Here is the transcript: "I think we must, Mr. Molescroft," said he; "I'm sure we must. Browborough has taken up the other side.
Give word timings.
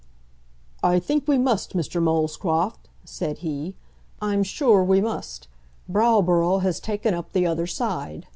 "I 0.81 0.97
think 0.97 1.27
we 1.27 1.37
must, 1.37 1.77
Mr. 1.77 2.01
Molescroft," 2.01 2.89
said 3.05 3.37
he; 3.45 3.75
"I'm 4.19 4.41
sure 4.41 4.83
we 4.83 4.99
must. 4.99 5.47
Browborough 5.87 6.63
has 6.63 6.79
taken 6.79 7.13
up 7.13 7.33
the 7.33 7.45
other 7.45 7.67
side. 7.67 8.25